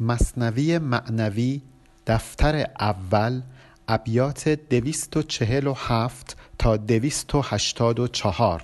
مصنوی 0.00 0.78
معنوی 0.78 1.62
دفتر 2.06 2.66
اول 2.80 3.42
ابیات 3.88 4.48
247 4.48 6.36
تا 6.58 6.76
284 6.76 8.62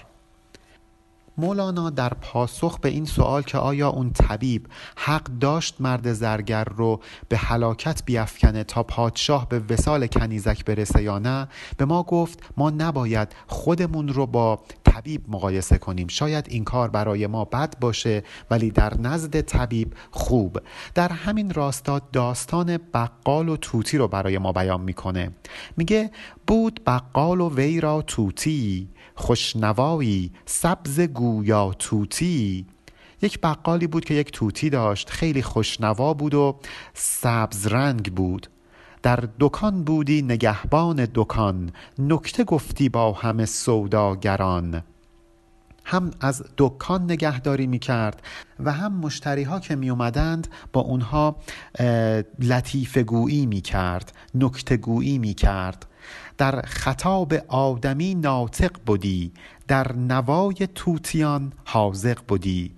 مولانا 1.38 1.90
در 1.90 2.08
پاسخ 2.08 2.78
به 2.78 2.88
این 2.88 3.04
سوال 3.04 3.42
که 3.42 3.58
آیا 3.58 3.88
اون 3.88 4.10
طبیب 4.10 4.66
حق 4.96 5.24
داشت 5.24 5.80
مرد 5.80 6.12
زرگر 6.12 6.64
رو 6.64 7.00
به 7.28 7.36
هلاکت 7.36 8.04
بیافکنه 8.04 8.64
تا 8.64 8.82
پادشاه 8.82 9.48
به 9.48 9.62
وسال 9.68 10.06
کنیزک 10.06 10.64
برسه 10.64 11.02
یا 11.02 11.18
نه 11.18 11.48
به 11.76 11.84
ما 11.84 12.02
گفت 12.02 12.42
ما 12.56 12.70
نباید 12.70 13.28
خودمون 13.46 14.08
رو 14.08 14.26
با 14.26 14.60
طبیب 14.84 15.22
مقایسه 15.28 15.78
کنیم. 15.78 16.08
شاید 16.08 16.46
این 16.48 16.64
کار 16.64 16.90
برای 16.90 17.26
ما 17.26 17.44
بد 17.44 17.78
باشه 17.80 18.22
ولی 18.50 18.70
در 18.70 19.00
نزد 19.00 19.40
طبیب 19.40 19.94
خوب. 20.10 20.60
در 20.94 21.12
همین 21.12 21.54
راستا 21.54 22.00
داستان 22.12 22.78
بقال 22.94 23.48
و 23.48 23.56
توتی 23.56 23.98
رو 23.98 24.08
برای 24.08 24.38
ما 24.38 24.52
بیان 24.52 24.80
می‌کنه. 24.80 25.30
میگه 25.76 26.10
بود 26.46 26.80
بقال 26.86 27.40
و 27.40 27.54
وی 27.54 27.80
را 27.80 28.02
توتی 28.02 28.88
خوشنوایی 29.14 30.32
سبز 30.46 31.00
گویا 31.24 31.72
توتی. 31.78 32.66
یک 33.22 33.40
بقالی 33.40 33.86
بود 33.86 34.04
که 34.04 34.14
یک 34.14 34.30
توتی 34.32 34.70
داشت 34.70 35.10
خیلی 35.10 35.42
خوشنوا 35.42 36.14
بود 36.14 36.34
و 36.34 36.56
سبز 36.94 37.66
رنگ 37.66 38.14
بود. 38.14 38.46
در 39.02 39.24
دکان 39.40 39.84
بودی 39.84 40.22
نگهبان 40.22 41.08
دکان 41.14 41.72
نکته 41.98 42.44
گفتی 42.44 42.88
با 42.88 43.12
همه 43.12 43.46
سوداگران. 43.46 44.82
هم 45.84 46.10
از 46.20 46.44
دکان 46.58 47.02
نگهداری 47.02 47.66
می 47.66 47.78
کرد 47.78 48.22
و 48.60 48.72
هم 48.72 48.92
مشتری 48.92 49.42
ها 49.42 49.60
که 49.60 49.76
می 49.76 49.90
اومدند 49.90 50.48
با 50.72 50.80
اونها 50.80 51.36
لطیفه 52.38 53.02
گویی 53.02 53.46
می 53.46 53.60
کرد 53.60 54.12
نکته 54.34 54.76
گویی 54.76 55.18
می 55.18 55.34
کرد 55.34 55.86
در 56.38 56.62
خطاب 56.62 57.34
آدمی 57.48 58.14
ناطق 58.14 58.72
بودی 58.86 59.32
در 59.68 59.92
نوای 59.92 60.68
توتیان 60.74 61.52
حاضق 61.64 62.18
بودی 62.28 62.72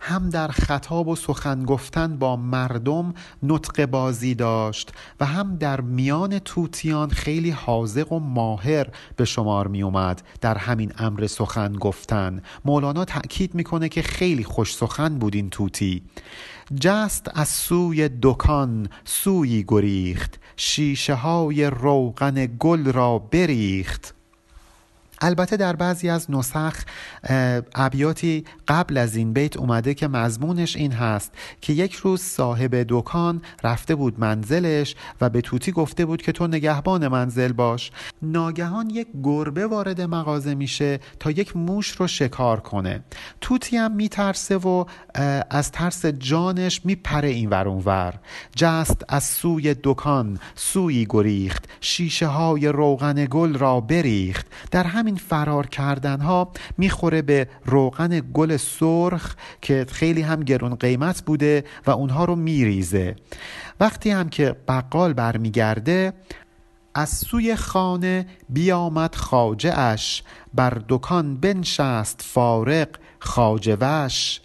هم 0.00 0.30
در 0.30 0.48
خطاب 0.48 1.08
و 1.08 1.16
سخن 1.16 1.64
گفتن 1.64 2.18
با 2.18 2.36
مردم 2.36 3.14
نطق 3.42 3.86
بازی 3.86 4.34
داشت 4.34 4.92
و 5.20 5.26
هم 5.26 5.56
در 5.56 5.80
میان 5.80 6.38
توتیان 6.38 7.10
خیلی 7.10 7.50
حاضق 7.50 8.12
و 8.12 8.18
ماهر 8.18 8.86
به 9.16 9.24
شمار 9.24 9.68
می 9.68 9.82
اومد 9.82 10.22
در 10.40 10.58
همین 10.58 10.92
امر 10.98 11.26
سخن 11.26 11.72
گفتن. 11.72 12.42
مولانا 12.64 13.04
تأکید 13.04 13.54
می‌کنه 13.54 13.88
که 13.88 14.02
خیلی 14.02 14.44
خوش 14.44 14.74
سخن 14.74 15.18
بود 15.18 15.34
این 15.34 15.50
توتی 15.50 16.02
جست 16.74 17.30
از 17.34 17.48
سوی 17.48 18.10
دکان 18.22 18.88
سوی 19.04 19.64
گریخت 19.68 20.40
شیشه 20.56 21.14
های 21.14 21.64
روغن 21.64 22.46
گل 22.58 22.92
را 22.92 23.18
بریخت. 23.18 24.14
البته 25.20 25.56
در 25.56 25.76
بعضی 25.76 26.08
از 26.08 26.30
نسخ 26.30 26.84
ابیاتی 27.74 28.44
قبل 28.68 28.96
از 28.96 29.16
این 29.16 29.32
بیت 29.32 29.56
اومده 29.56 29.94
که 29.94 30.08
مضمونش 30.08 30.76
این 30.76 30.92
هست 30.92 31.32
که 31.60 31.72
یک 31.72 31.94
روز 31.94 32.22
صاحب 32.22 32.84
دکان 32.88 33.42
رفته 33.64 33.94
بود 33.94 34.20
منزلش 34.20 34.94
و 35.20 35.30
به 35.30 35.40
توتی 35.40 35.72
گفته 35.72 36.06
بود 36.06 36.22
که 36.22 36.32
تو 36.32 36.46
نگهبان 36.46 37.08
منزل 37.08 37.52
باش. 37.52 37.90
ناگهان 38.22 38.90
یک 38.90 39.08
گربه 39.22 39.66
وارد 39.66 40.00
مغازه 40.00 40.54
میشه 40.54 41.00
تا 41.18 41.30
یک 41.30 41.56
موش 41.56 41.90
رو 41.90 42.06
شکار 42.06 42.60
کنه. 42.60 43.00
توتی 43.40 43.76
هم 43.76 43.92
میترسه 43.92 44.56
و 44.56 44.84
از 45.50 45.70
ترس 45.70 46.06
جانش 46.06 46.80
میپره 46.84 47.28
این 47.28 47.48
ور 47.48 47.68
ور. 47.68 48.14
جست 48.56 49.04
از 49.08 49.24
سوی 49.24 49.76
دکان 49.82 50.38
سوی 50.54 51.06
گریخت. 51.10 51.68
شیشه 51.80 52.26
های 52.26 52.68
روغن 52.68 53.24
گل 53.30 53.54
را 53.54 53.80
بریخت. 53.80 54.46
در 54.70 54.84
همین 54.84 55.09
همین 55.10 55.22
فرار 55.28 55.66
کردن 55.66 56.20
ها 56.20 56.50
می‌خوره 56.78 57.22
به 57.22 57.48
روغن 57.64 58.22
گل 58.32 58.56
سرخ 58.56 59.34
که 59.62 59.86
خیلی 59.88 60.22
هم 60.22 60.40
گرون 60.40 60.74
قیمت 60.74 61.22
بوده 61.22 61.64
و 61.86 61.90
اونها 61.90 62.24
رو 62.24 62.36
میریزه. 62.36 63.16
وقتی 63.80 64.10
هم 64.10 64.28
که 64.28 64.56
بقال 64.68 65.12
برمیگرده 65.12 66.12
از 66.94 67.08
سوی 67.08 67.56
خانه 67.56 68.26
بیامد 68.48 69.14
خاجه 69.14 69.78
اش 69.78 70.22
بر 70.54 70.82
دکان 70.88 71.36
بنشست 71.36 72.22
فارق 72.24 72.88
خاجه 73.18 73.76
وش. 73.80 74.40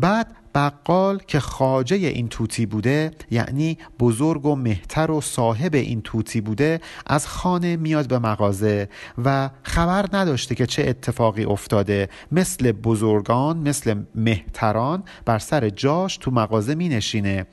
بعد 0.00 0.36
بقال 0.56 1.18
که 1.18 1.40
خاجه 1.40 1.96
این 1.96 2.28
توتی 2.28 2.66
بوده 2.66 3.10
یعنی 3.30 3.78
بزرگ 3.98 4.46
و 4.46 4.54
مهتر 4.54 5.10
و 5.10 5.20
صاحب 5.20 5.74
این 5.74 6.02
توتی 6.02 6.40
بوده 6.40 6.80
از 7.06 7.26
خانه 7.26 7.76
میاد 7.76 8.08
به 8.08 8.18
مغازه 8.18 8.88
و 9.24 9.50
خبر 9.62 10.06
نداشته 10.12 10.54
که 10.54 10.66
چه 10.66 10.82
اتفاقی 10.88 11.44
افتاده. 11.44 12.08
مثل 12.32 12.72
بزرگان 12.72 13.56
مثل 13.56 14.02
مهتران 14.14 15.02
بر 15.24 15.38
سر 15.38 15.70
جاش 15.70 16.16
تو 16.16 16.30
مغازه 16.30 16.74
می 16.74 16.88
نشینه 16.88 17.46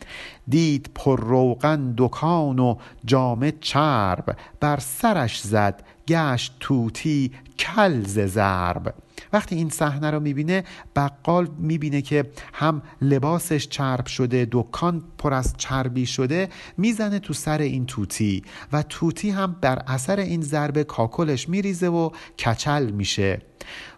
دید 0.48 0.90
پر 0.96 1.20
روغن 1.20 1.94
دکان 1.98 2.60
و 2.60 2.76
جامه 3.06 3.54
چرب. 3.62 4.38
بر 4.60 4.80
سرش 4.80 5.42
زد 5.42 5.84
گشت 6.08 6.56
توتی 6.60 7.32
کلز 7.60 8.20
ضرب 8.20 8.94
وقتی 9.34 9.56
این 9.56 9.70
صحنه 9.70 10.12
رو 10.12 10.20
می‌بینه 10.20 10.64
بقال 10.96 11.48
می‌بینه 11.58 12.02
که 12.02 12.32
هم 12.54 12.82
لباسش 13.02 13.68
چرب 13.68 14.06
شده 14.06 14.48
دکان 14.52 15.04
پر 15.18 15.34
از 15.34 15.54
چربی 15.58 16.06
شده 16.06 16.50
می‌زنه 16.78 17.20
تو 17.20 17.34
سر 17.34 17.62
این 17.62 17.86
توتی 17.86 18.44
و 18.74 18.84
توتی 18.84 19.30
هم 19.30 19.56
در 19.62 19.82
اثر 19.88 20.20
این 20.20 20.42
ضربه 20.42 20.84
کاکلش 20.84 21.50
میریزه 21.50 21.88
و 21.88 22.10
کچل 22.40 22.90
میشه. 22.90 23.42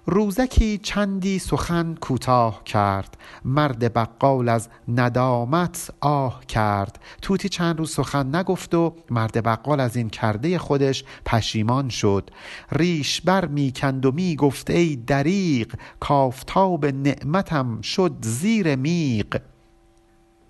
روزکی 0.05 0.77
چندی 0.77 1.39
سخن 1.39 1.95
کوتاه 2.01 2.63
کرد. 2.63 3.17
مرد 3.45 3.93
بقال 3.93 4.49
از 4.49 4.69
ندامت 4.87 5.89
آه 6.01 6.45
کرد. 6.45 6.99
توتی 7.21 7.49
چند 7.49 7.79
روز 7.79 7.91
سخن 7.91 8.35
نگفت 8.35 8.75
و 8.75 8.95
مرد 9.09 9.43
بقال 9.47 9.79
از 9.79 9.95
این 9.95 10.09
کرده 10.09 10.57
خودش 10.57 11.03
پشیمان 11.25 11.89
شد. 11.89 12.29
ریش 12.71 13.21
بر 13.21 13.45
می‌کند 13.45 14.05
و 14.05 14.11
می‌گفت 14.11 14.69
ای 14.69 14.95
دریق 14.95 15.75
کافتاب 15.99 16.85
نعمتم 16.85 17.81
شد 17.81 18.13
زیر 18.21 18.75
میق 18.75 19.41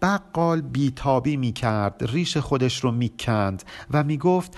بقال 0.02 0.62
بیتابی 0.62 1.38
می‌کرد 1.38 1.96
ریش 2.02 2.38
خودش 2.38 2.84
رو 2.84 2.92
می‌کند 2.92 3.64
و 3.92 4.04
می‌گفت 4.04 4.58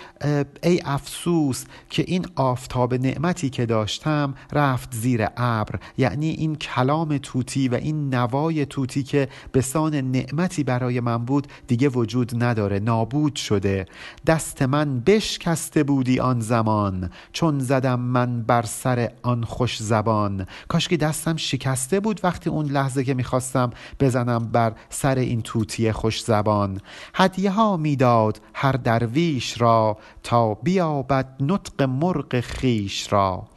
ای 0.63 0.81
افسوس 0.85 1.65
که 1.89 2.03
این 2.07 2.25
آفتاب 2.35 2.93
نعمتی 2.93 3.49
که 3.49 3.65
داشتم 3.65 4.33
رفت 4.53 4.93
زیر 4.93 5.27
ابر. 5.37 5.79
یعنی 5.97 6.29
این 6.29 6.55
کلام 6.55 7.17
توتی 7.17 7.67
و 7.67 7.75
این 7.75 8.15
نوای 8.15 8.65
توتی 8.65 9.03
که 9.03 9.27
بسان 9.53 9.95
نعمتی 9.95 10.63
برای 10.63 10.99
من 10.99 11.17
بود 11.17 11.47
دیگه 11.67 11.89
وجود 11.89 12.43
نداره 12.43 12.79
نابود 12.79 13.35
شده. 13.35 13.85
دست 14.27 14.61
من 14.61 14.99
بشکسته 14.99 15.83
بودی 15.83 16.19
آن 16.19 16.39
زمان 16.39 17.09
چون 17.31 17.59
زدم 17.59 17.99
من 17.99 18.41
بر 18.41 18.61
سر 18.61 19.11
آن 19.23 19.43
خوش 19.43 19.83
زبان. 19.83 20.45
کاشکی 20.67 20.97
دستم 20.97 21.35
شکسته 21.35 21.99
بود 21.99 22.19
وقتی 22.23 22.49
اون 22.49 22.65
لحظه 22.65 23.03
که 23.03 23.13
می‌خواستم 23.13 23.69
بزنم 23.99 24.39
بر 24.39 24.73
سر 24.89 25.15
این 25.27 25.41
توتی 25.41 25.91
خوش 25.91 26.23
زبان. 26.23 26.81
هدیه 27.13 27.51
ها 27.51 27.77
می‌داد 27.77 28.41
هر 28.53 28.71
درویش 28.71 29.61
را 29.61 29.97
تا 30.23 30.53
بیابد 30.53 31.35
نطق 31.39 31.83
مرغ 31.83 32.39
خیش 32.39 33.13
را. 33.13 33.47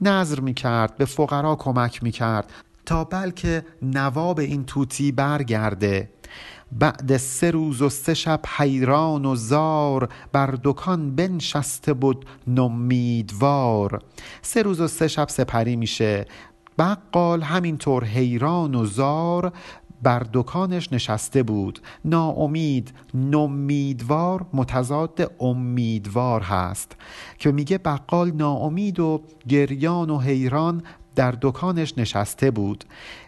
نظر 0.00 0.40
می 0.40 0.54
کرد 0.54 0.96
به 0.96 1.04
فقرا 1.04 1.56
کمک 1.56 2.02
می 2.02 2.10
کرد 2.10 2.52
تا 2.86 3.04
بلکه 3.04 3.66
نواب 3.82 4.38
این 4.38 4.64
توتی 4.64 5.12
برگرده. 5.12 6.10
بعد 6.72 7.16
سه 7.16 7.50
روز 7.50 7.82
و 7.82 7.88
سه 7.88 8.14
شب 8.14 8.40
حیران 8.56 9.24
و 9.24 9.36
زار 9.36 10.08
بر 10.32 10.58
دکان 10.64 11.16
بنشسته 11.16 11.92
بود 11.92 12.26
نمیدوار 12.46 14.02
سه 14.42 14.62
روز 14.62 14.80
و 14.80 14.88
سه 14.88 15.08
شب 15.08 15.28
سپری 15.28 15.76
میشه. 15.76 16.26
بقال 16.78 17.42
همینطور 17.42 18.04
حیران 18.04 18.74
و 18.74 18.84
زار 18.84 19.52
بر 20.04 20.26
دکانش 20.32 20.92
نشسته 20.92 21.42
بود. 21.42 21.80
ناامید 22.04 22.92
نمیدوار 23.14 24.46
متضاد 24.52 25.32
امیدوار 25.40 26.40
هست 26.40 26.96
که 27.38 27.52
میگه 27.52 27.78
بقال 27.78 28.30
ناامید 28.30 29.00
و 29.00 29.20
گریان 29.48 30.10
و 30.10 30.18
حیران 30.18 30.82
در 31.16 31.34
دکانش 31.42 31.94
نشسته 31.96 32.50
بود. 32.50 32.84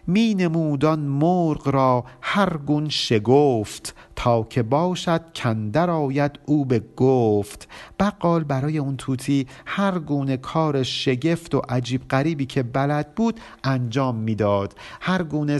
می 0.07 0.35
نمودان 0.35 0.99
مرغ 0.99 1.67
را 1.67 2.05
هر 2.21 2.57
گون 2.57 2.89
شگفت 2.89 3.95
تا 4.15 4.43
که 4.43 4.63
باشد 4.63 5.21
کندر 5.35 5.89
آید 5.89 6.39
او 6.45 6.65
به 6.65 6.81
گفت. 6.97 7.67
بقال 7.99 8.43
برای 8.43 8.77
اون 8.77 8.97
توتی 8.97 9.47
هر 9.65 9.99
گونه 9.99 10.37
کار 10.37 10.83
شگفت 10.83 11.55
و 11.55 11.61
عجیب 11.69 12.07
غریبی 12.07 12.45
که 12.45 12.63
بلد 12.63 13.15
بود 13.15 13.39
انجام 13.63 14.15
می‌داد. 14.15 14.75
هر 15.01 15.23
گونه 15.23 15.59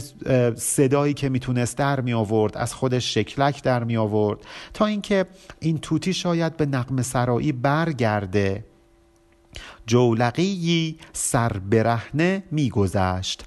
صدایی 0.56 1.14
که 1.14 1.28
می‌تونست 1.28 1.76
در 1.76 2.00
می 2.00 2.12
آورد 2.12 2.56
از 2.56 2.74
خودش 2.74 3.14
شکلک 3.14 3.62
در 3.62 3.84
می 3.84 3.96
آورد 3.96 4.38
تا 4.74 4.86
اینکه 4.86 5.26
این 5.60 5.78
توتی 5.78 6.12
شاید 6.12 6.56
به 6.56 6.66
نقم 6.66 7.02
سرایی 7.02 7.52
برگرده. 7.52 8.64
جولقی 9.86 10.98
سر 11.12 11.52
برهنه 11.52 12.42
میگذشت. 12.50 13.44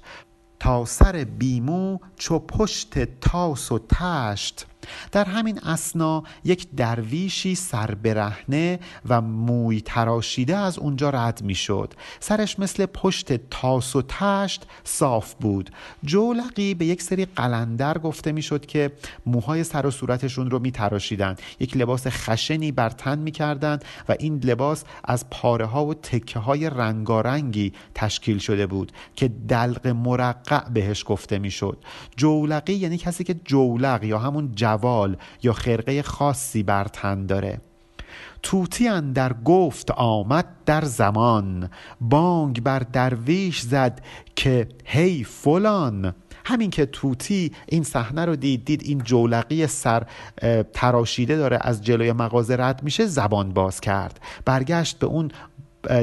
تا 0.60 0.84
سر 0.84 1.24
بیمو 1.38 1.98
چو 2.22 2.38
پشت 2.38 3.20
تاس 3.20 3.72
و 3.72 3.78
تشت 3.78 4.66
در 5.12 5.24
همین 5.24 5.58
اسنا 5.58 6.22
یک 6.44 6.66
درویشی 6.76 7.54
سر 7.54 7.94
برهنه 7.94 8.78
و 9.08 9.20
موی 9.20 9.80
تراشیده 9.80 10.56
از 10.56 10.78
اونجا 10.78 11.10
رد 11.10 11.42
می 11.42 11.54
شد 11.54 11.94
سرش 12.20 12.58
مثل 12.58 12.86
پشت 12.86 13.32
تاس 13.32 13.96
و 13.96 14.02
تشت 14.02 14.66
صاف 14.84 15.34
بود. 15.34 15.70
جولقی 16.04 16.74
به 16.74 16.84
یک 16.84 17.02
سری 17.02 17.24
قلندر 17.24 17.98
گفته 17.98 18.32
می 18.32 18.42
شد 18.42 18.66
که 18.66 18.92
موهای 19.26 19.64
سر 19.64 19.86
و 19.86 19.90
صورتشون 19.90 20.50
رو 20.50 20.58
می 20.58 20.70
تراشیدن 20.70 21.36
یک 21.60 21.76
لباس 21.76 22.06
خشنی 22.06 22.72
بر 22.72 22.90
تن 22.90 23.18
می 23.18 23.30
کردن 23.30 23.78
و 24.08 24.16
این 24.18 24.40
لباس 24.44 24.84
از 25.04 25.30
پاره 25.30 25.66
ها 25.66 25.86
و 25.86 25.94
تکه 25.94 26.38
های 26.38 26.70
رنگارنگی 26.70 27.72
تشکیل 27.94 28.38
شده 28.38 28.66
بود 28.66 28.92
که 29.16 29.28
دلق 29.28 29.86
مرقع 29.86 30.68
بهش 30.68 31.04
گفته 31.06 31.38
می 31.38 31.50
شد 31.50 31.78
جولقی 32.16 32.72
یعنی 32.72 32.98
کسی 32.98 33.24
که 33.24 33.34
جولق 33.34 34.04
یا 34.04 34.18
همون 34.18 34.52
جوال 34.54 35.16
یا 35.42 35.52
خرقه 35.52 36.02
خاصی 36.02 36.62
بر 36.62 36.84
تن 36.84 37.26
داره. 37.26 37.60
توتی 38.42 39.00
در 39.14 39.32
گفت 39.32 39.90
آمد 39.90 40.46
در 40.66 40.84
زمان. 40.84 41.70
بانگ 42.00 42.62
بر 42.62 42.78
درویش 42.78 43.60
زد 43.60 44.00
که 44.36 44.68
هی 44.84 45.24
فلان. 45.24 46.14
همین 46.44 46.70
که 46.70 46.86
توتی 46.86 47.52
این 47.68 47.82
صحنه 47.82 48.24
رو 48.24 48.36
دید 48.36 48.64
دید 48.64 48.82
این 48.84 48.98
جولقی 48.98 49.66
سر 49.66 50.06
تراشیده 50.72 51.36
داره 51.36 51.58
از 51.60 51.84
جلوی 51.84 52.12
مغازه 52.12 52.56
رد 52.56 52.82
میشه 52.82 53.06
زبان 53.06 53.52
باز 53.52 53.80
کرد. 53.80 54.20
برگشت 54.44 54.98
به 54.98 55.06
اون 55.06 55.30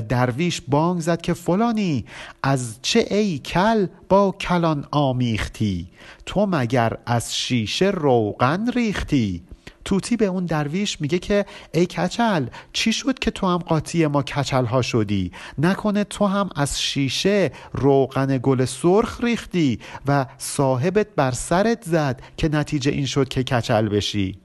درویش 0.09 0.61
بانگ 0.67 1.01
زد 1.01 1.21
که 1.21 1.33
فلانی 1.33 2.05
از 2.43 2.79
چه 2.81 3.05
ای 3.09 3.39
کل 3.39 3.87
با 4.09 4.31
کلان 4.31 4.85
آمیختی؟ 4.91 5.87
تو 6.25 6.45
مگر 6.45 6.97
از 7.05 7.35
شیشه 7.35 7.85
روغن 7.85 8.71
ریختی؟ 8.71 9.43
توتی 9.85 10.17
به 10.17 10.25
اون 10.25 10.45
درویش 10.45 11.01
میگه 11.01 11.19
که 11.19 11.45
ای 11.73 11.85
کچل 11.85 12.45
چی 12.73 12.93
شد 12.93 13.19
که 13.19 13.31
تو 13.31 13.47
هم 13.47 13.57
قاطی 13.57 14.07
ما 14.07 14.23
کچل 14.23 14.65
ها 14.65 14.81
شدی؟ 14.81 15.31
نکنه 15.57 16.03
تو 16.03 16.25
هم 16.25 16.49
از 16.55 16.81
شیشه 16.81 17.51
روغن 17.73 18.39
گل 18.43 18.65
سرخ 18.65 19.21
ریختی 19.23 19.79
و 20.07 20.25
صاحبت 20.37 21.07
بر 21.15 21.31
سرت 21.31 21.83
زد 21.83 22.21
که 22.37 22.49
نتیجه 22.49 22.91
این 22.91 23.05
شد 23.05 23.27
که 23.27 23.43
کچل 23.43 23.89
بشی. 23.89 24.39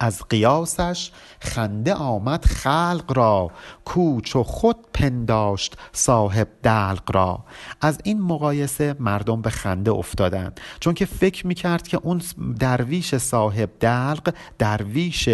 از 0.00 0.22
قیاسش 0.28 1.10
خنده 1.40 1.94
آمد 1.94 2.44
خلق 2.44 3.12
را 3.16 3.50
کوچ 3.84 4.36
و 4.36 4.42
خود 4.42 4.76
پنداشت 4.92 5.76
صاحب 5.92 6.48
دلق 6.62 7.02
را. 7.14 7.44
از 7.80 7.98
این 8.04 8.20
مقایسه 8.20 8.96
مردم 9.00 9.42
به 9.42 9.50
خنده 9.50 9.90
افتادند 9.90 10.60
چون 10.80 10.94
که 10.94 11.06
فکر 11.06 11.46
می‌کرد 11.46 11.88
که 11.88 12.00
اون 12.02 12.22
درویش 12.58 13.14
صاحب 13.14 13.70
دلق 13.80 14.34
درویش 14.58 15.28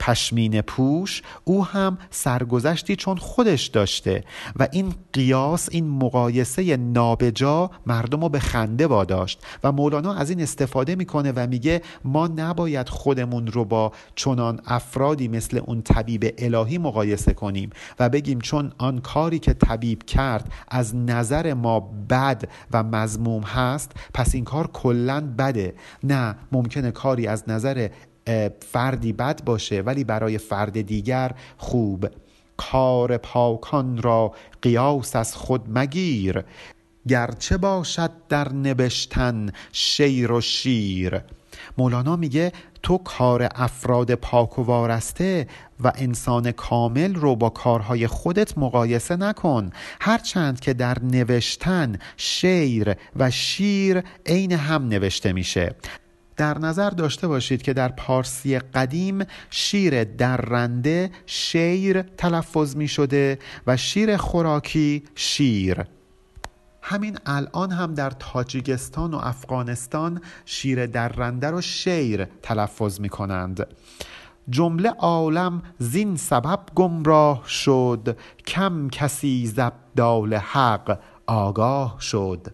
پشمین 0.00 0.60
پوش 0.60 1.22
او 1.44 1.64
هم 1.64 1.98
سرگذشتی 2.10 2.96
چون 2.96 3.16
خودش 3.16 3.66
داشته 3.66 4.24
و 4.56 4.68
این 4.72 4.94
قیاس 5.12 5.68
این 5.72 5.88
مقایسه 5.90 6.76
نابجا 6.76 7.70
مردم 7.86 8.20
رو 8.22 8.28
به 8.28 8.38
خنده 8.38 8.86
واداشت 8.86 9.40
و 9.64 9.72
مولانا 9.72 10.14
از 10.14 10.30
این 10.30 10.40
استفاده 10.40 10.94
می‌کنه 10.94 11.32
و 11.36 11.46
میگه 11.46 11.82
ما 12.04 12.26
نباید 12.26 12.88
خودمون 12.88 13.46
رو 13.46 13.64
با 13.64 13.92
چنان 14.14 14.60
افرادی 14.92 15.28
مثل 15.28 15.60
اون 15.66 15.82
طبیب 15.82 16.34
الهی 16.38 16.78
مقایسه 16.78 17.32
کنیم 17.32 17.70
و 17.98 18.08
بگیم 18.08 18.40
چون 18.40 18.72
آن 18.78 18.98
کاری 19.00 19.38
که 19.38 19.52
طبیب 19.52 20.02
کرد 20.02 20.52
از 20.68 20.96
نظر 20.96 21.54
ما 21.54 21.80
بد 22.10 22.48
و 22.72 22.82
مزموم 22.82 23.42
هست 23.42 23.92
پس 24.14 24.34
این 24.34 24.44
کار 24.44 24.66
کلا 24.66 25.20
بده. 25.38 25.74
نه 26.04 26.34
ممکنه 26.52 26.90
کاری 26.90 27.26
از 27.26 27.44
نظر 27.48 27.88
فردی 28.72 29.12
بد 29.12 29.44
باشه 29.44 29.80
ولی 29.80 30.04
برای 30.04 30.38
فرد 30.38 30.80
دیگر 30.80 31.32
خوب. 31.56 32.06
کار 32.56 33.16
پاکان 33.16 34.02
را 34.02 34.34
قیاس 34.62 35.16
از 35.16 35.36
خود 35.36 35.62
مگیر. 35.78 36.44
گرچه 37.08 37.56
باشد 37.56 38.10
در 38.28 38.52
نوشتن 38.52 39.50
شیر 39.72 40.32
و 40.32 40.40
شیر. 40.40 41.20
مولانا 41.78 42.16
میگه 42.16 42.52
تو 42.82 42.98
کار 42.98 43.48
افراد 43.54 44.14
پاک 44.14 44.58
و 44.58 44.62
وارسته 44.62 45.46
و 45.84 45.92
انسان 45.94 46.52
کامل 46.52 47.14
رو 47.14 47.36
با 47.36 47.50
کارهای 47.50 48.06
خودت 48.06 48.58
مقایسه 48.58 49.16
نکن. 49.16 49.70
هرچند 50.00 50.60
که 50.60 50.74
در 50.74 50.98
نوشتن 51.02 51.98
شیر 52.16 52.94
و 53.16 53.30
شیر 53.30 54.02
عین 54.26 54.52
هم 54.52 54.88
نوشته 54.88 55.32
میشه. 55.32 55.74
در 56.36 56.58
نظر 56.58 56.90
داشته 56.90 57.28
باشید 57.28 57.62
که 57.62 57.72
در 57.72 57.88
پارسی 57.88 58.58
قدیم 58.58 59.24
شیر 59.50 60.04
درنده 60.04 61.10
شیر 61.26 62.02
تلفظ 62.02 62.76
می 62.76 62.88
شده 62.88 63.38
و 63.66 63.76
شیر 63.76 64.16
خوراکی 64.16 65.02
شیر. 65.14 65.84
همین 66.82 67.18
الان 67.26 67.70
هم 67.70 67.94
در 67.94 68.10
تاجیکستان 68.10 69.14
و 69.14 69.16
افغانستان 69.16 70.20
شیر 70.44 70.86
درنده 70.86 71.50
رو 71.50 71.60
شیر 71.60 72.24
تلفظ 72.24 73.00
می 73.00 73.08
کنند 73.08 73.66
جمله 74.50 74.90
عالم 74.90 75.62
زین 75.78 76.16
سبب 76.16 76.60
گمراه 76.74 77.48
شد 77.48 78.16
کم 78.46 78.88
کسی 78.88 79.46
زبدال 79.46 80.34
حق 80.34 80.98
آگاه 81.26 81.96
شد. 82.00 82.46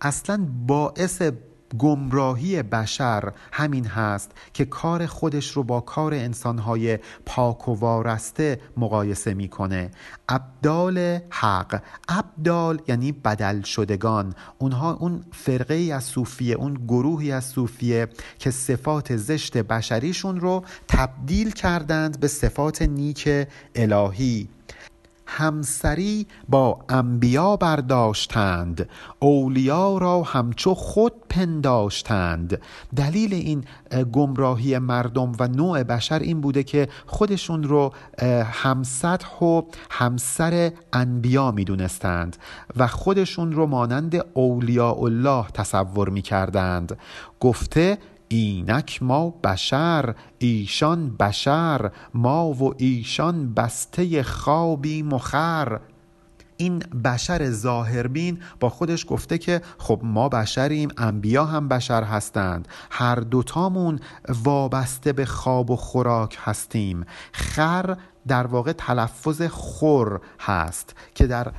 اصلا 0.00 0.46
باعث 0.66 1.22
گمراهی 1.78 2.62
بشر 2.62 3.32
همین 3.52 3.86
هست 3.86 4.30
که 4.52 4.64
کار 4.64 5.06
خودش 5.06 5.50
رو 5.50 5.62
با 5.62 5.80
کار 5.80 6.14
انسانهای 6.14 6.98
پاک 7.26 7.68
و 7.68 7.74
وارسته 7.74 8.60
مقایسه 8.76 9.34
می‌کنه. 9.34 9.90
ابدال 10.28 11.18
حق 11.30 11.82
ابدال 12.08 12.82
یعنی 12.88 13.12
بدل 13.12 13.62
شدگان. 13.62 14.34
اونها 14.58 14.92
اون 14.92 15.24
فرقه 15.32 15.74
ای 15.74 15.92
از 15.92 16.04
صوفیه 16.04 16.54
اون 16.54 16.74
گروهی 16.88 17.32
از 17.32 17.44
صوفیه 17.44 18.08
که 18.38 18.50
صفات 18.50 19.16
زشت 19.16 19.56
بشریشون 19.56 20.40
رو 20.40 20.64
تبدیل 20.88 21.50
کردند 21.50 22.20
به 22.20 22.28
صفات 22.28 22.82
نیک 22.82 23.28
الهی. 23.74 24.48
همسری 25.30 26.26
با 26.48 26.78
انبیا 26.88 27.56
برداشتند. 27.56 28.88
اولیا 29.18 29.98
را 29.98 30.22
همچو 30.22 30.74
خود 30.74 31.12
پنداشتند. 31.28 32.60
دلیل 32.96 33.34
این 33.34 33.64
گمراهی 34.12 34.78
مردم 34.78 35.32
و 35.40 35.48
نوع 35.48 35.82
بشر 35.82 36.18
این 36.18 36.40
بوده 36.40 36.62
که 36.62 36.88
خودشون 37.06 37.62
رو 37.62 37.92
همسطح 38.44 39.38
و 39.44 39.62
همسر 39.90 40.72
انبیا 40.92 41.50
می‌دونستند 41.50 42.36
و 42.76 42.86
خودشون 42.86 43.52
رو 43.52 43.66
مانند 43.66 44.24
اولیاء 44.34 45.04
الله 45.04 45.46
تصور 45.54 46.08
می‌کردند. 46.08 46.98
گفته 47.40 47.98
اینک 48.32 49.02
ما 49.02 49.30
بشر 49.30 50.14
ایشان 50.38 51.16
بشر 51.16 51.90
ما 52.14 52.50
و 52.50 52.74
ایشان 52.78 53.54
بسته 53.54 54.22
خوابی 54.22 55.02
مخر. 55.02 55.80
این 56.56 56.78
بشر 56.78 57.50
ظاهربین 57.50 58.38
با 58.60 58.68
خودش 58.68 59.06
گفته 59.08 59.38
که 59.38 59.62
خب 59.78 60.00
ما 60.02 60.28
بشریم 60.28 60.88
انبیا 60.98 61.44
هم 61.44 61.68
بشر 61.68 62.02
هستند. 62.02 62.68
هر 62.90 63.14
دوتامون 63.14 64.00
وابسته 64.44 65.12
به 65.12 65.26
خواب 65.26 65.70
و 65.70 65.76
خوراک 65.76 66.38
هستیم. 66.40 67.04
خر 67.32 67.96
در 68.28 68.46
واقع 68.46 68.72
تلفظ 68.72 69.42
خور 69.42 70.20
هست 70.40 70.94
که 71.14 71.26
در 71.26 71.52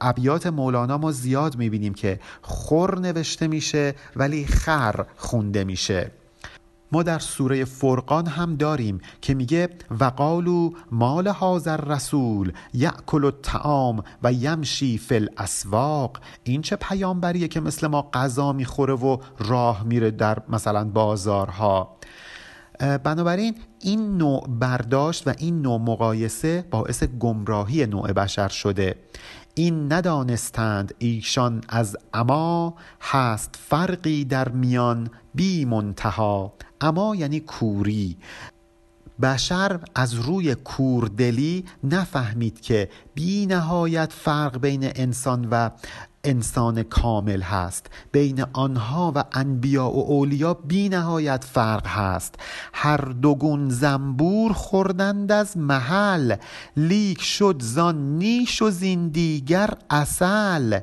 ابیات 0.00 0.46
مولانا 0.46 0.98
ما 0.98 1.12
زیاد 1.12 1.56
می‌بینیم 1.56 1.94
که 1.94 2.20
خور 2.42 2.98
نوشته 2.98 3.48
میشه 3.48 3.94
ولی 4.16 4.46
خر 4.46 5.06
خونده 5.16 5.64
میشه. 5.64 6.10
ما 6.92 7.02
در 7.02 7.18
سوره 7.18 7.64
فرقان 7.64 8.26
هم 8.26 8.56
داریم 8.56 9.00
که 9.20 9.34
میگه 9.34 9.68
وقالو 10.00 10.70
مال 10.90 11.28
حاضر 11.28 11.76
رسول 11.76 12.52
یأکل 12.74 13.24
الطعام 13.24 14.04
و 14.22 14.32
یمشی 14.32 14.98
فی 14.98 15.14
الاسواق. 15.14 16.18
این 16.44 16.62
چه 16.62 16.76
پیامبریه 16.76 17.48
که 17.48 17.60
مثل 17.60 17.86
ما 17.86 18.10
غذا 18.12 18.52
می‌خوره 18.52 18.94
و 18.94 19.18
راه 19.38 19.82
میره 19.84 20.10
در 20.10 20.42
مثلا 20.48 20.84
بازارها. 20.84 21.96
بنابراین 22.78 23.54
این 23.80 24.16
نوع 24.16 24.46
برداشت 24.48 25.28
و 25.28 25.34
این 25.38 25.62
نوع 25.62 25.80
مقایسه 25.80 26.64
باعث 26.70 27.04
گمراهی 27.04 27.86
نوع 27.86 28.12
بشر 28.12 28.48
شده. 28.48 28.94
این 29.54 29.92
ندانستند 29.92 30.94
ایشان 30.98 31.60
از 31.68 31.96
اما 32.14 32.74
هست 33.00 33.58
فرقی 33.68 34.24
در 34.24 34.48
میان 34.48 35.10
بی 35.34 35.64
منتها. 35.64 36.52
اما 36.80 37.16
یعنی 37.16 37.40
کوری. 37.40 38.16
بشر 39.22 39.80
از 39.94 40.14
روی 40.14 40.54
کوردلی 40.54 41.64
نفهمید 41.84 42.60
که 42.60 42.88
بی 43.14 43.46
نهایت 43.46 44.12
فرق 44.12 44.58
بین 44.60 44.92
انسان 44.94 45.48
و 45.50 45.70
انسان 46.26 46.82
کامل 46.82 47.42
هست. 47.42 47.86
بین 48.12 48.44
آنها 48.52 49.12
و 49.14 49.24
انبیا 49.32 49.90
و 49.90 50.10
اولیا 50.10 50.54
بی 50.54 50.88
نهایت 50.88 51.44
فرق 51.44 51.86
هست. 51.86 52.34
هر 52.72 52.96
دوگون 52.96 53.68
زنبور 53.70 54.52
خوردند 54.52 55.32
از 55.32 55.56
محل. 55.56 56.36
لیک 56.76 57.22
شد 57.22 57.56
زان 57.58 58.18
نیش 58.18 58.62
و 58.62 58.70
زین 58.70 59.08
دیگر 59.08 59.70
اصل 59.90 60.80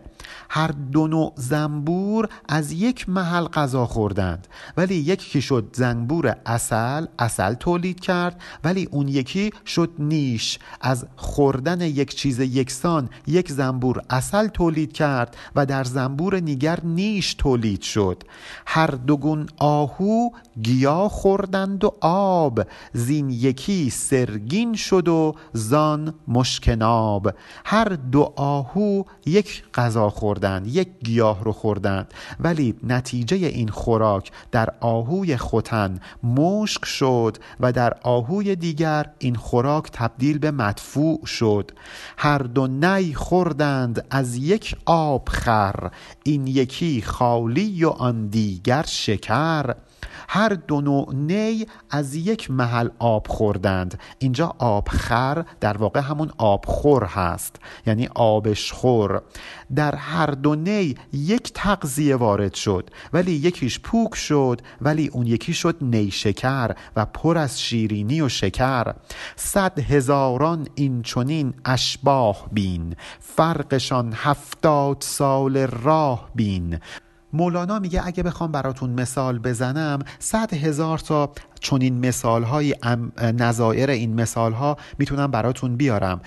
هر 0.50 0.68
دو 0.68 1.08
نوع 1.08 1.34
زنبور 1.36 2.30
از 2.50 2.72
یک 2.72 3.10
محل 3.10 3.44
غذا 3.46 3.86
خوردند. 3.86 4.48
ولی 4.78 4.96
یکی 4.96 5.42
شد 5.42 5.70
زنبور 5.74 6.36
اصل 6.46 7.06
اصل 7.20 7.54
تولید 7.54 8.00
کرد. 8.00 8.42
ولی 8.64 8.88
اون 8.92 9.08
یکی 9.08 9.52
شد 9.66 9.90
نیش. 10.00 10.60
از 10.82 11.06
خوردن 11.16 11.82
یک 11.82 12.16
چیز 12.16 12.40
یکسان 12.40 13.10
یک 13.28 13.52
زنبور 13.52 14.02
اصل 14.10 14.48
تولید 14.48 14.94
کرد. 14.94 15.33
و 15.56 15.66
در 15.66 15.84
زنبور 15.84 16.40
نیگر 16.40 16.80
نیش 16.84 17.34
تولید 17.34 17.82
شد. 17.82 18.24
هر 18.68 18.88
دوگون 18.88 19.48
آهو 19.58 20.30
گیا 20.64 21.10
خوردند 21.10 21.84
و 21.84 21.94
آب. 22.02 22.62
زین 22.94 23.30
یکی 23.30 23.90
سرگین 23.90 24.76
شد 24.76 25.08
و 25.08 25.36
زان 25.54 26.14
مشکناب. 26.28 27.34
هر 27.66 27.86
دو 27.86 28.34
آهو 28.36 29.04
یک 29.26 29.64
غذا 29.74 30.10
خوردند 30.10 30.68
یک 30.68 30.88
گیاه 31.04 31.44
رو 31.44 31.52
خوردند. 31.52 32.14
ولی 32.40 32.76
نتیجه 32.84 33.38
این 33.38 33.68
خوراک 33.68 34.32
در 34.52 34.70
آهوی 34.80 35.38
خوتن 35.38 36.00
مشک 36.24 36.86
شد 36.86 37.38
و 37.60 37.72
در 37.72 37.94
آهوی 38.04 38.56
دیگر 38.56 39.06
این 39.20 39.36
خوراک 39.36 39.92
تبدیل 39.92 40.38
به 40.38 40.52
مدفوع 40.52 41.26
شد. 41.26 41.72
هر 42.18 42.38
دو 42.38 42.68
نی 42.68 43.14
خوردند 43.14 44.06
از 44.10 44.36
یک 44.36 44.76
آب 44.86 45.23
خر. 45.30 45.92
این 46.24 46.48
یکی 46.48 47.02
خالی 47.02 47.86
و 47.86 47.90
آن 47.90 48.28
دیگر 48.28 48.84
شکر. 48.88 49.76
هر 50.30 50.50
دو 50.50 50.82
نوع 50.82 51.14
نی 51.16 51.66
از 51.90 52.16
یک 52.16 52.52
محل 52.52 52.90
آب 53.00 53.28
خوردند. 53.28 54.00
اینجا 54.20 54.56
آبخر 54.60 55.46
در 55.60 55.78
واقع 55.78 56.00
همون 56.00 56.32
آبخور 56.38 57.04
هست 57.04 57.56
یعنی 57.88 58.10
آبشخور 58.16 59.22
در 59.76 59.96
هر 59.96 60.28
دو 60.28 60.56
نی 60.56 60.96
یک 61.14 61.52
تغذیه 61.54 62.16
وارد 62.16 62.54
شد 62.54 62.90
ولی 63.14 63.32
یکیش 63.32 63.80
پوک 63.80 64.16
شد 64.16 64.62
ولی 64.82 65.08
اون 65.08 65.28
یکی 65.28 65.54
شد 65.54 65.78
نیشکر 65.82 66.76
و 66.96 67.06
پر 67.06 67.38
از 67.38 67.62
شیرینی 67.62 68.22
و 68.22 68.30
شکر. 68.30 68.94
صد 69.36 69.80
هزاران 69.80 70.68
این 70.76 71.02
چونین 71.02 71.54
اشباه 71.66 72.48
بین. 72.52 72.96
فرقشان 73.20 74.14
هفتاد 74.16 74.98
سال 75.00 75.58
راه 75.58 76.30
بین. 76.36 76.80
مولانا 77.34 77.80
میگه 77.80 78.08
اگه 78.08 78.24
بخوام 78.24 78.52
براتون 78.52 78.90
مثال 78.90 79.40
بزنم 79.40 80.00
صد 80.20 80.54
هزار 80.54 80.98
تا 80.98 81.32
چنین 81.60 82.06
مثال 82.06 82.44
های 82.44 82.76
نظایر 83.18 83.90
این 83.90 84.14
مثال 84.22 84.54
ها 84.54 84.78
می‌تونم 84.98 85.32
براتون 85.32 85.76
بیارم. 85.76 86.22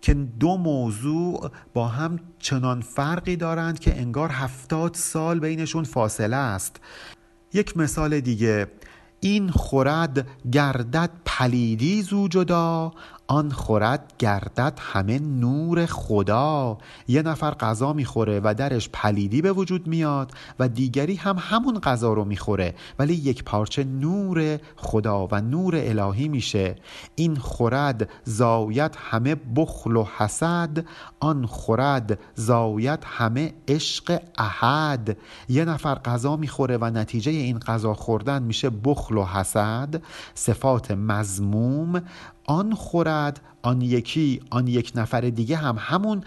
که 0.00 0.14
دو 0.14 0.56
موضوع 0.56 1.50
با 1.74 1.88
هم 1.88 2.18
چنان 2.38 2.80
فرقی 2.80 3.36
دارند 3.36 3.78
که 3.78 4.00
انگار 4.00 4.30
هفتاد 4.32 4.94
سال 4.94 5.40
بینشون 5.40 5.84
فاصله 5.84 6.36
است. 6.36 6.80
یک 7.52 7.76
مثال 7.76 8.20
دیگه 8.20 8.66
این 9.20 9.50
خورد 9.50 10.28
گردد 10.52 11.10
پلیدی 11.24 12.02
زو 12.02 12.28
جدا 12.28 12.92
آن 13.26 13.50
خورد 13.50 14.12
گردد 14.18 14.78
همه 14.80 15.18
نور 15.18 15.86
خدا. 15.86 16.78
یه 17.08 17.22
نفر 17.22 17.50
غذا 17.50 17.92
می‌خوره 17.92 18.40
و 18.44 18.54
درش 18.54 18.88
پلیدی 18.92 19.42
به 19.42 19.52
وجود 19.52 19.86
میاد 19.86 20.32
و 20.58 20.68
دیگری 20.68 21.14
هم 21.14 21.36
همون 21.38 21.78
غذا 21.78 22.12
رو 22.12 22.24
می‌خوره 22.24 22.74
ولی 22.98 23.14
یک 23.14 23.44
پارچه 23.44 23.84
نور 23.84 24.58
خدا 24.76 25.26
و 25.26 25.40
نور 25.40 25.74
الهی 25.76 26.28
میشه. 26.28 26.76
این 27.14 27.36
خورد 27.36 28.08
زاید 28.24 28.96
همه 28.98 29.36
بخل 29.56 29.96
و 29.96 30.06
حسد 30.16 30.84
آن 31.20 31.46
خورد 31.46 32.18
زاید 32.34 33.00
همه 33.04 33.52
عشق 33.68 34.22
احد. 34.38 35.16
یه 35.48 35.64
نفر 35.64 35.94
غذا 35.94 36.36
می‌خوره 36.36 36.78
و 36.80 36.84
نتیجه 36.84 37.32
این 37.32 37.58
غذا 37.58 37.94
خوردن 37.94 38.42
میشه 38.42 38.70
بخل 38.70 39.16
و 39.16 39.24
حسد. 39.24 40.02
صفات 40.34 40.90
مزموم 40.90 42.02
آن 42.46 42.74
خورد 42.74 43.40
آن 43.62 43.82
یکی 43.82 44.40
آن 44.50 44.66
یک 44.66 44.92
نفر 44.94 45.20
دیگه 45.20 45.56
هم 45.56 45.76
همون 45.78 46.24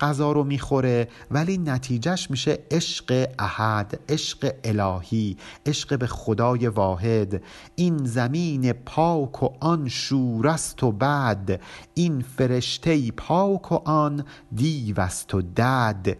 غذا 0.00 0.32
رو 0.32 0.44
می‌خوره 0.44 1.08
ولی 1.30 1.58
نتیجهش 1.58 2.30
میشه 2.30 2.58
عشق 2.70 3.28
احد 3.38 4.00
عشق 4.08 4.54
الهی 4.64 5.36
عشق 5.66 5.98
به 5.98 6.06
خدای 6.06 6.66
واحد. 6.66 7.42
این 7.76 8.04
زمین 8.04 8.72
پاک 8.72 9.42
و 9.42 9.48
آن 9.60 9.88
شورست 9.88 10.82
و 10.82 10.92
بد 10.92 11.60
این 11.94 12.24
فرشته 12.36 13.10
پاک 13.10 13.72
و 13.72 13.74
آن 13.74 14.24
دیوست 14.54 15.34
و 15.34 15.42
دد. 15.42 16.16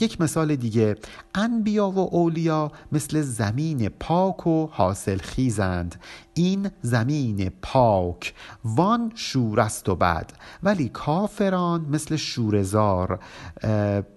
یک 0.00 0.20
مثال 0.20 0.56
دیگه 0.56 0.96
انبیا 1.34 1.90
و 1.90 1.98
اولیا 1.98 2.72
مثل 2.92 3.20
زمین 3.22 3.88
پاک 3.88 4.46
و 4.46 4.66
حاصل 4.66 5.18
خیزند 5.18 6.00
این 6.38 6.70
زمین 6.82 7.50
پاک 7.62 8.34
وان 8.64 9.12
شور 9.14 9.60
است 9.60 9.88
و 9.88 9.96
بد. 9.96 10.30
ولی 10.62 10.88
کافران 10.88 11.86
مثل 11.90 12.16
شورزار 12.16 13.18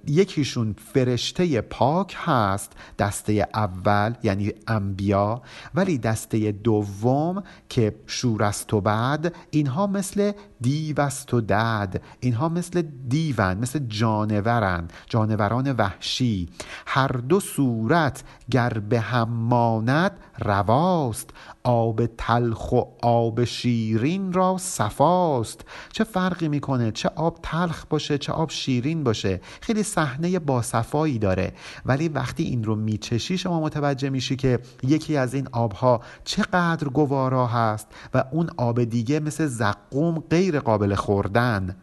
یکیشون 0.07 0.75
فرشته 0.93 1.61
پاک 1.61 2.17
هست 2.17 2.71
دسته 2.99 3.47
اول 3.53 4.13
یعنی 4.23 4.53
انبیا. 4.67 5.41
ولی 5.75 5.97
دسته 5.97 6.51
دوم 6.51 7.43
که 7.69 7.95
شور 8.07 8.43
است 8.43 8.73
و 8.73 8.81
بد 8.81 9.33
اینها 9.51 9.87
مثل 9.87 10.31
دیو 10.61 11.01
است 11.01 11.33
و 11.33 11.41
دد. 11.41 12.01
اینها 12.19 12.49
مثل 12.49 12.81
دیون 13.07 13.53
مثل 13.53 13.79
جانورن 13.79 14.87
جانوران 15.07 15.71
وحشی. 15.71 16.49
هر 16.85 17.07
دو 17.07 17.39
صورت 17.39 18.23
گر 18.51 18.69
به 18.69 18.99
هم 18.99 19.29
ماند 19.29 20.11
رواست. 20.39 21.29
آب 21.63 22.05
تلخ 22.05 22.71
و 22.71 22.81
آب 23.01 23.43
شیرین 23.43 24.33
را 24.33 24.57
صفاست. 24.59 25.65
چه 25.91 26.03
فرقی 26.03 26.47
می‌کنه؟ 26.47 26.91
چه 26.91 27.09
آب 27.15 27.39
تلخ 27.43 27.85
باشه 27.89 28.17
چه 28.17 28.33
آب 28.33 28.49
شیرین 28.49 29.03
باشه؟ 29.03 29.41
خیلی 29.61 29.83
صحنه 29.83 30.39
باصفایی 30.39 31.19
داره. 31.19 31.53
ولی 31.85 32.09
وقتی 32.09 32.43
این 32.43 32.63
رو 32.63 32.75
میچشی 32.75 33.37
شما 33.37 33.59
متوجه 33.59 34.09
میشی 34.09 34.35
که 34.35 34.59
یکی 34.83 35.17
از 35.17 35.33
این 35.33 35.47
آبها 35.51 36.01
چقدر 36.23 36.87
گوارا 36.87 37.47
هست 37.47 37.87
و 38.13 38.23
اون 38.31 38.49
آب 38.57 38.83
دیگه 38.83 39.19
مثل 39.19 39.45
زقوم 39.45 40.23
غیر 40.29 40.59
قابل 40.59 40.95
خوردن. 40.95 41.75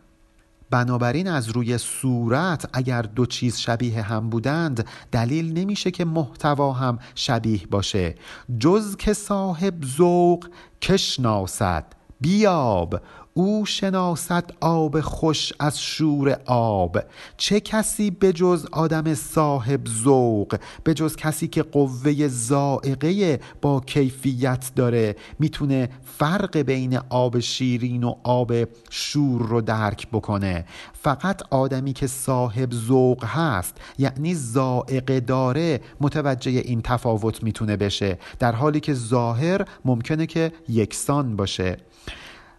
بنابراین 0.70 1.28
از 1.28 1.48
روی 1.48 1.78
صورت 1.78 2.68
اگر 2.72 3.02
دو 3.02 3.26
چیز 3.26 3.58
شبیه 3.58 4.02
هم 4.02 4.30
بودند 4.30 4.86
دلیل 5.12 5.58
نمیشه 5.58 5.90
که 5.90 6.04
محتوا 6.04 6.72
هم 6.72 6.98
شبیه 7.14 7.60
باشه. 7.70 8.14
جز 8.58 8.96
که 8.96 9.12
صاحب 9.12 9.84
ذوق 9.84 10.46
کشناسد. 10.82 11.84
بیاب. 12.20 13.00
او 13.38 13.66
شناسد 13.66 14.52
آب 14.60 15.00
خوش 15.00 15.52
از 15.58 15.80
شور 15.80 16.36
آب. 16.46 16.98
چه 17.36 17.60
کسی 17.60 18.10
به 18.10 18.32
جز 18.32 18.66
آدم 18.72 19.14
صاحب 19.14 19.80
ذوق 19.88 20.58
جز 20.94 21.16
کسی 21.16 21.48
که 21.48 21.62
قوه 21.62 22.28
زائقه 22.28 23.40
با 23.62 23.80
کیفیت 23.80 24.70
داره 24.76 25.16
می‌تونه 25.38 25.88
فرق 26.18 26.56
بین 26.56 26.98
آب 27.08 27.40
شیرین 27.40 28.04
و 28.04 28.14
آب 28.22 28.52
شور 28.90 29.42
رو 29.42 29.60
درک 29.60 30.08
بکنه؟ 30.12 30.64
فقط 31.02 31.42
آدمی 31.50 31.92
که 31.92 32.06
صاحب 32.06 32.72
ذوق 32.72 33.24
هست 33.24 33.76
یعنی 33.98 34.34
زائقه 34.34 35.20
داره 35.20 35.80
متوجه 36.00 36.50
این 36.50 36.80
تفاوت 36.82 37.42
می‌تونه 37.42 37.76
بشه. 37.76 38.18
در 38.38 38.52
حالی 38.52 38.80
که 38.80 38.94
ظاهر 38.94 39.64
ممکنه 39.84 40.26
که 40.26 40.52
یکسان 40.68 41.36
باشه. 41.36 41.76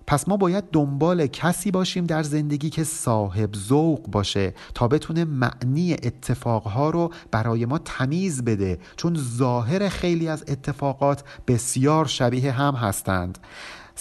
پس 0.10 0.28
ما 0.28 0.38
باید 0.38 0.64
دنبال 0.72 1.28
کسی 1.28 1.72
باشیم 1.72 2.06
در 2.06 2.24
زندگی 2.24 2.70
که 2.70 2.84
صاحب 2.84 3.56
ذوق 3.56 4.08
باشه 4.08 4.54
تا 4.76 4.88
بتونه 4.88 5.26
معنی 5.26 5.94
اتفاقها 5.94 6.90
رو 6.90 7.14
برای 7.32 7.66
ما 7.66 7.78
تمیز 7.78 8.44
بده 8.44 8.80
چون 8.96 9.16
ظاهر 9.38 9.90
خیلی 9.90 10.28
از 10.28 10.44
اتفاقات 10.48 11.24
بسیار 11.48 12.06
شبیه 12.06 12.52
هم 12.52 12.76
هستند. 12.76 13.38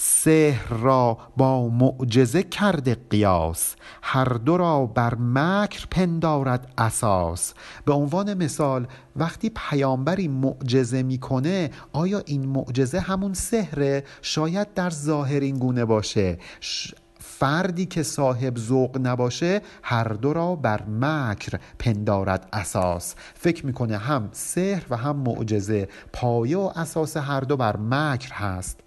سحر 0.01 0.77
را 0.77 1.17
با 1.37 1.67
معجزه 1.67 2.43
کرده 2.43 2.97
قیاس. 3.09 3.75
هر 4.01 4.25
دو 4.25 4.57
را 4.57 4.85
بر 4.85 5.15
مکر 5.15 5.85
پندارد 5.91 6.73
اساس. 6.77 7.53
به 7.85 7.93
عنوان 7.93 8.33
مثال 8.33 8.87
وقتی 9.15 9.51
پیامبری 9.55 10.27
معجزه 10.27 11.03
می‌کنه 11.03 11.69
آیا 11.93 12.21
این 12.25 12.45
معجزه 12.45 12.99
همون 12.99 13.33
سحره؟ 13.33 14.03
شاید 14.21 14.73
در 14.73 14.89
ظاهر 14.89 15.39
این 15.39 15.57
گونه 15.57 15.85
باشه. 15.85 16.37
فردی 17.19 17.85
که 17.85 18.03
صاحب 18.03 18.57
ذوق 18.57 18.97
نباشه 19.01 19.61
هر 19.83 20.07
دو 20.07 20.33
را 20.33 20.55
بر 20.55 20.83
مکر 20.83 21.59
پندارد 21.79 22.49
اساس. 22.53 23.15
فکر 23.35 23.65
می‌کنه 23.65 23.97
هم 23.97 24.29
سحر 24.31 24.83
و 24.89 24.97
هم 24.97 25.15
معجزه 25.15 25.87
پایه 26.13 26.57
و 26.57 26.71
اساس 26.75 27.17
هر 27.17 27.41
دو 27.41 27.57
بر 27.57 27.77
مکر 27.77 28.33
هست. 28.33 28.79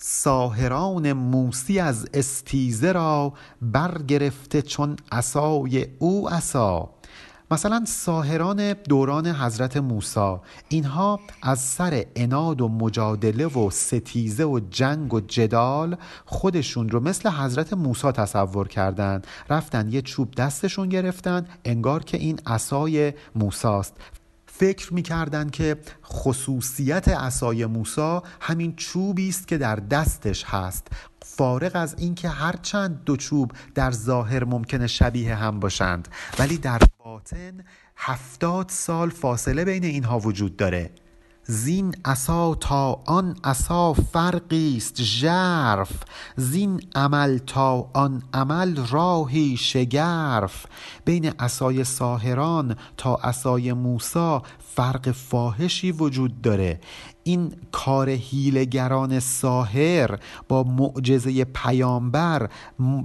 ساهران 0.00 1.12
موسی 1.12 1.78
از 1.78 2.08
استیزه 2.14 2.92
را 2.92 3.32
برگرفته 3.62 4.62
چون 4.62 4.96
عصای 5.12 5.86
او 5.98 6.30
عصا. 6.30 6.90
مثلا 7.50 7.84
ساهران 7.86 8.72
دوران 8.72 9.26
حضرت 9.26 9.76
موسی. 9.76 10.36
اینها 10.68 11.20
از 11.42 11.60
سر 11.60 12.04
اناد 12.16 12.60
و 12.60 12.68
مجادله 12.68 13.46
و 13.46 13.70
ستیزه 13.70 14.44
و 14.44 14.60
جنگ 14.70 15.14
و 15.14 15.20
جدال 15.20 15.96
خودشون 16.24 16.88
رو 16.88 17.00
مثل 17.00 17.30
حضرت 17.30 17.72
موسی 17.72 18.12
تصور 18.12 18.68
کردند 18.68 19.26
رفتن 19.50 19.88
یه 19.92 20.02
چوب 20.02 20.34
دستشون 20.34 20.88
گرفتن 20.88 21.46
انگار 21.64 22.04
که 22.04 22.16
این 22.16 22.40
عصای 22.46 23.12
موساست. 23.34 23.94
فکر 24.58 24.94
می‌کردند 24.94 25.50
که 25.50 25.76
خصوصیت 26.04 27.08
عصای 27.08 27.66
موسی 27.66 28.20
همین 28.40 28.76
چوبی 28.76 29.28
است 29.28 29.48
که 29.48 29.58
در 29.58 29.76
دستش 29.76 30.44
هست 30.44 30.86
فارغ 31.22 31.72
از 31.74 31.94
اینکه 31.98 32.28
هرچند 32.28 33.04
دو 33.04 33.16
چوب 33.16 33.52
در 33.74 33.90
ظاهر 33.90 34.44
ممکنه 34.44 34.86
شبیه 34.86 35.34
هم 35.34 35.60
باشند 35.60 36.08
ولی 36.38 36.58
در 36.58 36.78
باطن 36.98 37.64
هفتاد 37.96 38.68
سال 38.68 39.10
فاصله 39.10 39.64
بین 39.64 39.84
اینها 39.84 40.18
وجود 40.18 40.56
داره. 40.56 40.90
زین 41.50 41.94
عصا 42.04 42.54
تا 42.54 43.02
آن 43.06 43.36
عصا 43.44 43.92
فرقی 43.92 44.74
است 44.76 45.02
ژرف. 45.02 45.92
زین 46.36 46.80
عمل 46.94 47.38
تا 47.38 47.90
آن 47.92 48.22
عمل 48.34 48.86
راهی 48.90 49.56
شگرف. 49.56 50.66
بین 51.04 51.32
عصای 51.38 51.84
ساهران 51.84 52.76
تا 52.96 53.14
عصای 53.14 53.72
موسی 53.72 54.38
فرق 54.78 55.10
فاحشی 55.10 55.92
وجود 55.92 56.40
داره. 56.40 56.80
این 57.22 57.52
کار 57.72 58.08
هیلگران 58.08 59.20
ساهر 59.20 60.18
با 60.48 60.62
معجزه 60.62 61.44
پیامبر 61.44 62.50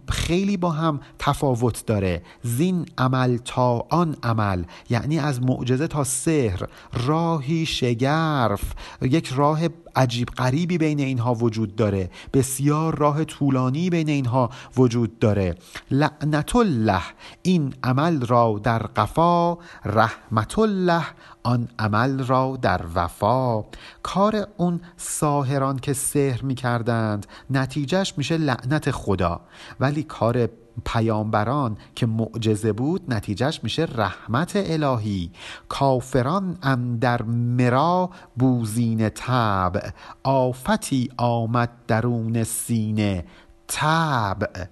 خیلی 0.10 0.58
با 0.58 0.72
هم 0.72 1.00
تفاوت 1.20 1.86
داره. 1.86 2.24
زین 2.44 2.86
عمل 2.98 3.38
تا 3.38 3.88
آن 3.90 4.16
عمل 4.24 4.64
یعنی 4.90 5.20
از 5.20 5.42
معجزه 5.42 5.88
تا 5.88 6.04
سحر 6.04 6.68
راهی 6.94 7.66
شگرف 7.66 8.74
یک 9.02 9.28
راه 9.28 9.68
عجیب 9.96 10.30
غریبی 10.30 10.78
بین 10.78 11.00
اینها 11.00 11.34
وجود 11.34 11.76
داره. 11.76 12.10
بسیار 12.34 12.96
راه 12.96 13.24
طولانی 13.24 13.90
بین 13.90 14.10
اینها 14.10 14.50
وجود 14.78 15.20
داره. 15.20 15.56
لعنت 15.92 16.56
الله 16.56 17.02
این 17.42 17.74
عمل 17.84 18.26
را 18.26 18.60
در 18.64 18.80
قفا. 18.80 19.58
رحمت 19.86 20.60
الله 20.60 21.04
آن 21.44 21.68
عمل 21.80 22.26
را 22.26 22.58
در 22.62 22.82
وفا. 22.96 23.64
کار 24.04 24.48
اون 24.58 24.82
ساهران 24.98 25.80
که 25.80 25.94
سحر 25.94 26.42
می‌کردند 26.42 27.26
نتیجهش 27.50 28.14
میشه 28.18 28.38
لعنت 28.38 28.92
خدا. 28.92 29.42
ولی 29.80 30.04
کار 30.04 30.50
پیامبران 30.86 31.78
که 31.96 32.06
معجزه 32.06 32.74
بود 32.74 33.14
نتیجهش 33.14 33.60
میشه 33.64 33.88
رحمت 33.96 34.52
الهی. 34.56 35.32
کافران 35.70 36.58
اندر 36.64 37.22
مرا 37.22 38.10
بوزین 38.38 39.10
طبع. 39.10 39.90
آفتی 40.24 41.10
آمد 41.18 41.70
درون 41.88 42.44
سینه. 42.44 43.26
طبع. 43.68 44.66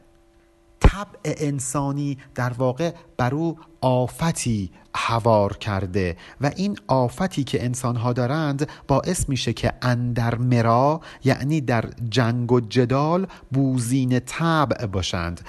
طبع 0.80 1.20
انسانی 1.24 2.18
در 2.36 2.54
واقع 2.54 2.94
بر 3.18 3.36
او 3.36 3.58
آفتی 3.82 4.72
هوار 4.96 5.58
کرده. 5.58 6.18
و 6.42 6.52
این 6.56 6.78
آفتی 6.88 7.44
که 7.44 7.66
انسان 7.66 7.96
ها 7.96 8.14
دارند 8.14 8.70
باعث 8.88 9.30
میشه 9.30 9.54
که 9.54 9.74
اندر 9.82 10.36
مرا 10.36 11.02
یعنی 11.24 11.62
در 11.62 11.86
جنگ 12.10 12.52
و 12.52 12.60
جدال 12.60 13.28
بوزین 13.52 14.20
طبع 14.20 14.86
باشند. 14.86 15.42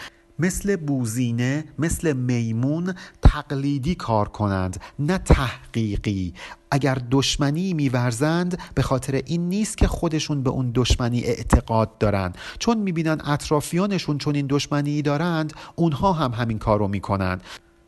مثل 0.43 0.77
بوزینه 0.77 1.65
مثل 1.79 2.13
میمون 2.13 2.95
تقلیدی 3.23 3.95
کار 3.95 4.29
کنند 4.29 4.81
نه 4.99 5.19
تحقیقی. 5.19 6.35
اگر 6.71 6.99
دشمنی 7.11 7.75
میورزند 7.75 8.59
به 8.75 8.83
خاطر 8.83 9.23
این 9.27 9.49
نیست 9.49 9.77
که 9.79 9.87
خودشون 9.89 10.43
به 10.43 10.51
اون 10.51 10.73
دشمنی 10.75 11.21
اعتقاد 11.21 11.99
دارند. 11.99 12.39
چون 12.59 12.79
می‌بینن 12.79 13.21
اطرافیانشون 13.25 14.19
چون 14.19 14.35
این 14.35 14.47
دشمنی 14.51 15.03
دارند 15.03 15.53
اونها 15.77 16.13
هم 16.13 16.33
همین 16.33 16.59
کار 16.59 16.79
رو 16.79 16.89
می‌کنند. 16.89 17.43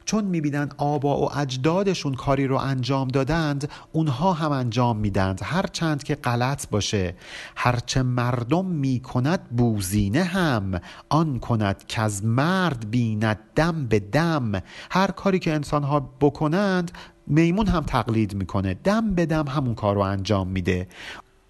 چون 0.04 0.24
می‌بینن 0.24 0.68
آبا 0.78 1.20
و 1.20 1.38
اجدادشون 1.38 2.14
کاری 2.14 2.46
رو 2.46 2.56
انجام 2.56 3.08
دادند 3.08 3.70
اونها 3.92 4.32
هم 4.32 4.52
انجام 4.52 4.96
میدند 4.96 5.40
هر 5.42 5.66
چند 5.72 6.02
که 6.02 6.14
غلط 6.14 6.68
باشه 6.68 7.14
هرچه 7.56 8.02
مردم 8.02 8.66
می‌کند 8.66 9.44
بوزینه 9.56 10.22
هم. 10.22 10.80
آن 11.08 11.38
کند 11.38 11.86
که 11.86 12.00
از 12.00 12.24
مرد 12.24 12.90
بیند 12.90 13.38
دم 13.54 13.86
به 13.86 14.00
دم. 14.00 14.52
هر 14.90 15.10
کاری 15.10 15.38
که 15.38 15.54
انسانها 15.54 16.00
بکنند 16.20 16.92
میمون 17.26 17.66
هم 17.66 17.82
تقلید 17.82 18.34
می‌کنه. 18.34 18.74
دم 18.74 19.14
به 19.14 19.26
دم 19.26 19.48
همون 19.48 19.74
کار 19.74 19.94
رو 19.94 20.00
انجام 20.00 20.48
میده. 20.48 20.88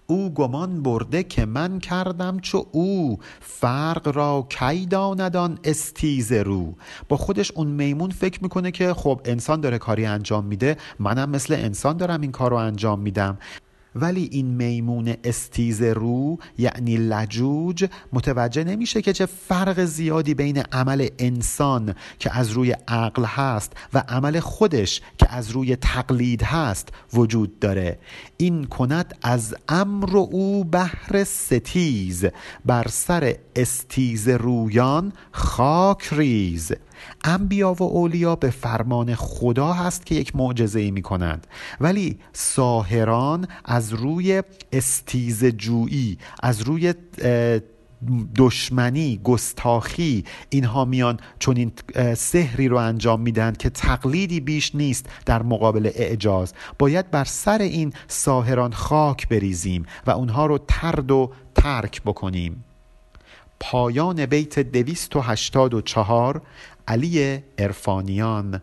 او 0.07 0.33
گمان 0.33 0.83
برده 0.83 1.23
که 1.23 1.45
من 1.45 1.79
کردم 1.79 2.39
چو 2.39 2.65
او. 2.71 3.19
فرق 3.41 4.07
را 4.15 4.47
کی 4.49 4.85
داندان 4.85 5.59
استیز 5.63 6.31
رو؟ 6.31 6.73
با 7.09 7.17
خودش 7.17 7.51
اون 7.51 7.67
میمون 7.67 8.09
فکر 8.09 8.43
می‌کنه 8.43 8.71
که 8.71 8.93
خب 8.93 9.21
انسان 9.25 9.61
داره 9.61 9.77
کاری 9.77 10.05
انجام 10.05 10.45
میده. 10.45 10.77
منم 10.99 11.29
مثل 11.29 11.53
انسان 11.53 11.97
دارم 11.97 12.21
این 12.21 12.31
کار 12.31 12.51
رو 12.51 12.57
انجام 12.57 12.99
میدم. 12.99 13.37
ولی 13.95 14.29
این 14.31 14.45
میمون 14.45 15.15
استیزه 15.23 15.81
رو 15.81 16.37
یعنی 16.57 16.97
لجوج 16.97 17.85
متوجه 18.13 18.63
نمیشه 18.63 19.01
که 19.01 19.13
چه 19.13 19.25
فرق 19.25 19.85
زیادی 19.85 20.33
بین 20.33 20.57
عمل 20.71 21.07
انسان 21.19 21.95
که 22.19 22.37
از 22.37 22.49
روی 22.49 22.75
عقل 22.87 23.25
هست 23.25 23.73
و 23.93 24.03
عمل 24.07 24.39
خودش 24.39 25.01
که 25.17 25.33
از 25.33 25.49
روی 25.49 25.75
تقلید 25.75 26.43
هست 26.43 26.89
وجود 27.13 27.59
داره. 27.59 27.99
این 28.37 28.63
کند 28.63 29.15
از 29.21 29.55
امر 29.69 30.17
او 30.17 30.63
بهر 30.63 31.23
ستیز 31.23 32.25
بر 32.65 32.85
سر 32.89 33.35
استیزه 33.55 34.29
رویان 34.29 35.13
خاک 35.31 36.07
ریز. 36.11 36.71
انبیا 37.23 37.73
و 37.73 37.83
اولیا 37.83 38.35
به 38.35 38.49
فرمان 38.49 39.15
خدا 39.15 39.73
هست 39.73 40.05
که 40.05 40.15
یک 40.15 40.35
معجزه 40.35 40.79
ای 40.79 40.91
می 40.91 41.01
کنند 41.01 41.47
ولی 41.79 42.19
ساهران 42.33 43.47
از 43.65 43.93
روی 43.93 44.43
استیز 44.71 45.45
جویی 45.45 46.17
از 46.43 46.61
روی 46.61 46.93
دشمنی 48.35 49.19
گستاخی 49.23 50.25
اینها 50.49 50.85
میان 50.85 51.19
چون 51.39 51.57
این 51.57 51.71
سحری 52.15 52.67
رو 52.67 52.77
انجام 52.77 53.21
میدن 53.21 53.53
که 53.53 53.69
تقلیدی 53.69 54.39
بیش 54.39 54.75
نیست 54.75 55.05
در 55.25 55.43
مقابل 55.43 55.91
اعجاز. 55.95 56.53
باید 56.79 57.11
بر 57.11 57.23
سر 57.23 57.61
این 57.61 57.93
ساهران 58.07 58.73
خاک 58.73 59.29
بریزیم 59.29 59.85
و 60.07 60.11
اونها 60.11 60.45
رو 60.45 60.57
ترد 60.67 61.11
و 61.11 61.31
ترک 61.55 62.01
بکنیم. 62.01 62.63
پایان 63.59 64.25
بیت 64.25 64.59
284 64.59 66.41
علی 66.87 67.43
ارفانیان 67.57 68.61